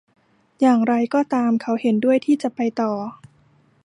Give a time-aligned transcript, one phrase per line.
[0.61, 2.91] อย่างไรก็ตาม เขาเห็นด้วยที่จะไปต่อ